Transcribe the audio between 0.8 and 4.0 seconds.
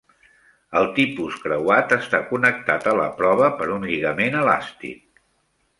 tipus creuat està connectat a la prova per un